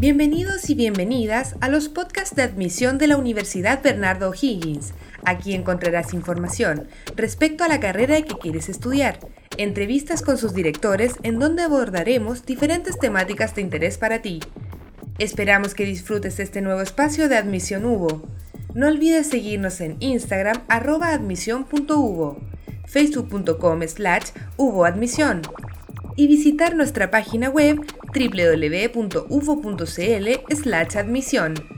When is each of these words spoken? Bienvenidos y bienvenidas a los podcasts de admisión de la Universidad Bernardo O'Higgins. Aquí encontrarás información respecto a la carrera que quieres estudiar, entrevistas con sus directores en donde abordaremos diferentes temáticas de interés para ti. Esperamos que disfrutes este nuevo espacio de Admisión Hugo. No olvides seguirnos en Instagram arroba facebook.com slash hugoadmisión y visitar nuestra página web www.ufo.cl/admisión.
Bienvenidos 0.00 0.70
y 0.70 0.76
bienvenidas 0.76 1.56
a 1.60 1.68
los 1.68 1.88
podcasts 1.88 2.36
de 2.36 2.42
admisión 2.44 2.98
de 2.98 3.08
la 3.08 3.16
Universidad 3.16 3.82
Bernardo 3.82 4.28
O'Higgins. 4.30 4.92
Aquí 5.24 5.54
encontrarás 5.54 6.14
información 6.14 6.86
respecto 7.16 7.64
a 7.64 7.68
la 7.68 7.80
carrera 7.80 8.22
que 8.22 8.38
quieres 8.38 8.68
estudiar, 8.68 9.18
entrevistas 9.56 10.22
con 10.22 10.38
sus 10.38 10.54
directores 10.54 11.14
en 11.24 11.40
donde 11.40 11.64
abordaremos 11.64 12.46
diferentes 12.46 12.96
temáticas 12.96 13.56
de 13.56 13.62
interés 13.62 13.98
para 13.98 14.22
ti. 14.22 14.38
Esperamos 15.18 15.74
que 15.74 15.84
disfrutes 15.84 16.38
este 16.38 16.60
nuevo 16.60 16.80
espacio 16.80 17.28
de 17.28 17.36
Admisión 17.36 17.84
Hugo. 17.84 18.22
No 18.74 18.86
olvides 18.86 19.26
seguirnos 19.26 19.80
en 19.80 19.96
Instagram 19.98 20.62
arroba 20.68 21.18
facebook.com 22.86 23.82
slash 23.88 24.26
hugoadmisión 24.58 25.42
y 26.18 26.26
visitar 26.26 26.74
nuestra 26.74 27.10
página 27.12 27.48
web 27.48 27.78
www.ufo.cl/admisión. 28.92 31.77